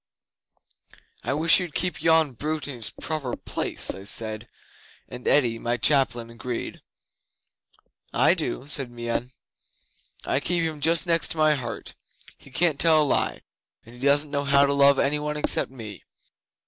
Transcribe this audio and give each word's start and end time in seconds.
'"I 1.23 1.33
wish 1.35 1.59
you'd 1.59 1.75
keep 1.75 2.01
yon 2.01 2.31
brute 2.31 2.67
in 2.67 2.75
its 2.75 2.89
proper 2.89 3.35
place," 3.35 3.91
I 3.91 4.03
said, 4.05 4.49
and 5.07 5.27
Eddi, 5.27 5.59
my 5.59 5.77
chaplain, 5.77 6.31
agreed. 6.31 6.81
'"I 8.11 8.33
do," 8.33 8.67
said 8.67 8.89
Meon. 8.89 9.31
"I 10.25 10.39
keep 10.39 10.63
him 10.63 10.81
just 10.81 11.05
next 11.05 11.35
my 11.35 11.53
heart. 11.53 11.93
He 12.35 12.49
can't 12.49 12.79
tell 12.79 13.03
a 13.03 13.05
lie, 13.05 13.41
and 13.85 13.93
he 13.93 14.01
doesn't 14.01 14.31
know 14.31 14.43
how 14.45 14.65
to 14.65 14.73
love 14.73 14.97
any 14.97 15.19
one 15.19 15.37
except 15.37 15.69
me. 15.69 16.03